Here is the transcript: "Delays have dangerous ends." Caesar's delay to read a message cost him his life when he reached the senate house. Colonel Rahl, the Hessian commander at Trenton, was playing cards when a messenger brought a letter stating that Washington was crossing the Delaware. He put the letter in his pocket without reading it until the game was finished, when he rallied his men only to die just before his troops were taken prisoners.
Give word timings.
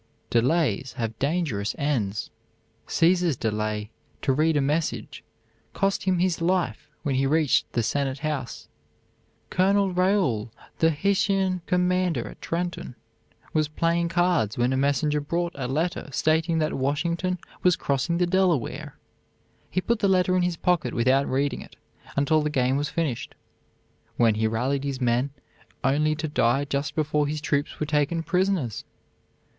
"Delays 0.31 0.93
have 0.93 1.19
dangerous 1.19 1.75
ends." 1.77 2.31
Caesar's 2.87 3.37
delay 3.37 3.91
to 4.23 4.33
read 4.33 4.57
a 4.57 4.59
message 4.59 5.23
cost 5.73 6.05
him 6.05 6.17
his 6.17 6.41
life 6.41 6.89
when 7.03 7.13
he 7.13 7.27
reached 7.27 7.71
the 7.73 7.83
senate 7.83 8.17
house. 8.17 8.67
Colonel 9.51 9.93
Rahl, 9.93 10.49
the 10.79 10.89
Hessian 10.89 11.61
commander 11.67 12.27
at 12.27 12.41
Trenton, 12.41 12.95
was 13.53 13.67
playing 13.67 14.09
cards 14.09 14.57
when 14.57 14.73
a 14.73 14.75
messenger 14.75 15.21
brought 15.21 15.51
a 15.53 15.67
letter 15.67 16.09
stating 16.11 16.57
that 16.57 16.73
Washington 16.73 17.37
was 17.61 17.75
crossing 17.75 18.17
the 18.17 18.25
Delaware. 18.25 18.97
He 19.69 19.81
put 19.81 19.99
the 19.99 20.07
letter 20.07 20.35
in 20.35 20.41
his 20.41 20.57
pocket 20.57 20.95
without 20.95 21.27
reading 21.29 21.61
it 21.61 21.75
until 22.15 22.41
the 22.41 22.49
game 22.49 22.75
was 22.75 22.89
finished, 22.89 23.35
when 24.17 24.33
he 24.33 24.47
rallied 24.47 24.83
his 24.83 24.99
men 24.99 25.29
only 25.83 26.15
to 26.15 26.27
die 26.27 26.65
just 26.65 26.95
before 26.95 27.27
his 27.27 27.39
troops 27.39 27.79
were 27.79 27.85
taken 27.85 28.23
prisoners. 28.23 28.83